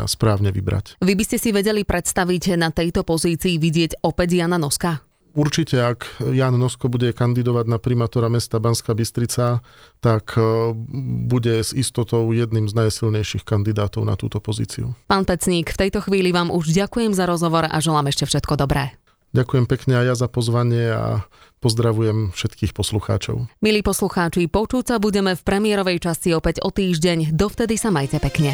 správne 0.08 0.56
vybrať. 0.56 0.96
Vy 1.04 1.14
by 1.20 1.24
ste 1.28 1.38
si 1.38 1.50
vedeli 1.52 1.84
predstaviť 1.84 2.56
na 2.56 2.72
tejto 2.72 3.04
pozícii 3.04 3.60
vidieť 3.60 4.00
opäť 4.08 4.40
Jana 4.40 4.56
Noska? 4.56 5.13
Určite, 5.34 5.82
ak 5.82 6.22
Jan 6.22 6.54
Nosko 6.62 6.94
bude 6.94 7.10
kandidovať 7.10 7.66
na 7.66 7.82
primátora 7.82 8.30
mesta 8.30 8.62
Banská 8.62 8.94
Bystrica, 8.94 9.66
tak 9.98 10.38
e, 10.38 10.78
bude 11.26 11.58
s 11.58 11.74
istotou 11.74 12.30
jedným 12.30 12.70
z 12.70 12.78
najsilnejších 12.78 13.42
kandidátov 13.42 14.06
na 14.06 14.14
túto 14.14 14.38
pozíciu. 14.38 14.94
Pán 15.10 15.26
Pecník, 15.26 15.74
v 15.74 15.90
tejto 15.90 16.06
chvíli 16.06 16.30
vám 16.30 16.54
už 16.54 16.70
ďakujem 16.70 17.18
za 17.18 17.26
rozhovor 17.26 17.66
a 17.66 17.78
želám 17.82 18.14
ešte 18.14 18.30
všetko 18.30 18.62
dobré. 18.62 18.94
Ďakujem 19.34 19.66
pekne 19.66 19.94
aj 19.98 20.06
ja 20.06 20.16
za 20.22 20.28
pozvanie 20.30 20.94
a 20.94 21.26
pozdravujem 21.58 22.38
všetkých 22.38 22.78
poslucháčov. 22.78 23.50
Milí 23.66 23.82
poslucháči, 23.82 24.46
počúť 24.46 24.94
sa 24.94 24.96
budeme 25.02 25.34
v 25.34 25.42
premiérovej 25.42 25.98
časti 25.98 26.38
opäť 26.38 26.62
o 26.62 26.70
týždeň. 26.70 27.34
Dovtedy 27.34 27.74
sa 27.74 27.90
majte 27.90 28.22
pekne. 28.22 28.54